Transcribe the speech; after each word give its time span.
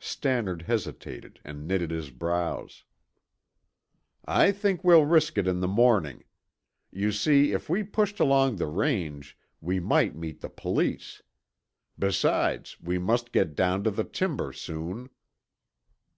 Stannard 0.00 0.62
hesitated 0.62 1.38
and 1.44 1.68
knitted 1.68 1.90
his 1.90 2.08
brows. 2.08 2.84
"I 4.24 4.50
think 4.50 4.82
we'll 4.82 5.04
risk 5.04 5.36
it 5.36 5.46
in 5.46 5.60
the 5.60 5.68
morning. 5.68 6.24
You 6.90 7.12
see, 7.12 7.52
if 7.52 7.68
we 7.68 7.82
pushed 7.84 8.18
along 8.18 8.56
the 8.56 8.68
range, 8.68 9.36
we 9.60 9.80
might 9.80 10.16
meet 10.16 10.40
the 10.40 10.48
police. 10.48 11.20
Besides, 11.98 12.80
we 12.80 12.98
must 12.98 13.32
get 13.32 13.54
down 13.54 13.84
to 13.84 13.90
the 13.90 14.04
timber 14.04 14.50
soon." 14.54 15.10